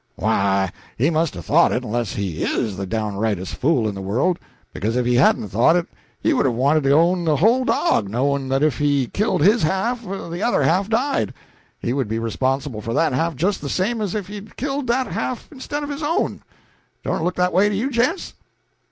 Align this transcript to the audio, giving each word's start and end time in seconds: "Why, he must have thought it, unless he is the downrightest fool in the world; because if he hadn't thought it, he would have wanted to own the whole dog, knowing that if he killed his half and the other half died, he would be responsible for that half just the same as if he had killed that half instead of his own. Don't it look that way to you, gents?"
"Why, 0.15 0.71
he 0.97 1.11
must 1.11 1.35
have 1.35 1.45
thought 1.45 1.71
it, 1.71 1.83
unless 1.83 2.13
he 2.15 2.43
is 2.43 2.75
the 2.75 2.87
downrightest 2.87 3.53
fool 3.53 3.87
in 3.87 3.93
the 3.93 4.01
world; 4.01 4.39
because 4.73 4.95
if 4.95 5.05
he 5.05 5.13
hadn't 5.13 5.49
thought 5.49 5.75
it, 5.75 5.85
he 6.19 6.33
would 6.33 6.45
have 6.47 6.55
wanted 6.55 6.81
to 6.85 6.93
own 6.93 7.23
the 7.23 7.35
whole 7.35 7.63
dog, 7.65 8.09
knowing 8.09 8.47
that 8.49 8.63
if 8.63 8.79
he 8.79 9.05
killed 9.05 9.41
his 9.43 9.61
half 9.61 10.03
and 10.07 10.33
the 10.33 10.41
other 10.41 10.63
half 10.63 10.89
died, 10.89 11.35
he 11.79 11.93
would 11.93 12.07
be 12.07 12.17
responsible 12.17 12.81
for 12.81 12.95
that 12.95 13.13
half 13.13 13.35
just 13.35 13.61
the 13.61 13.69
same 13.69 14.01
as 14.01 14.15
if 14.15 14.25
he 14.27 14.33
had 14.33 14.57
killed 14.57 14.87
that 14.87 15.05
half 15.05 15.47
instead 15.51 15.83
of 15.83 15.89
his 15.89 16.01
own. 16.01 16.41
Don't 17.03 17.19
it 17.19 17.23
look 17.23 17.35
that 17.35 17.53
way 17.53 17.69
to 17.69 17.75
you, 17.75 17.91
gents?" 17.91 18.33